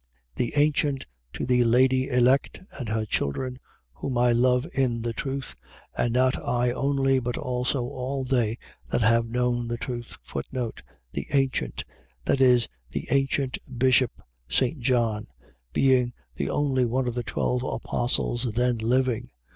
1:1. 0.35 0.37
The 0.37 0.53
Ancient 0.55 1.05
to 1.33 1.45
the 1.45 1.63
lady 1.63 2.07
Elect 2.09 2.59
and 2.79 2.89
her 2.89 3.05
children, 3.05 3.59
whom 3.93 4.17
I 4.17 4.31
love 4.31 4.65
in 4.73 5.03
the 5.03 5.13
truth: 5.13 5.53
and 5.95 6.11
not 6.11 6.43
I 6.43 6.71
only, 6.71 7.19
but 7.19 7.37
also 7.37 7.83
all 7.83 8.23
they 8.23 8.57
that 8.89 9.01
have 9.01 9.27
known 9.29 9.67
the 9.67 9.77
truth, 9.77 10.17
The 11.13 11.27
ancient.. 11.29 11.85
.That 12.25 12.41
is, 12.41 12.67
the 12.89 13.09
ancient 13.11 13.59
bishop 13.77 14.19
St. 14.49 14.79
John, 14.79 15.27
being 15.71 16.13
the 16.33 16.49
only 16.49 16.83
one 16.85 17.07
of 17.07 17.13
the 17.13 17.21
twelve 17.21 17.61
apostles 17.61 18.53
then 18.53 18.79
living. 18.79 19.29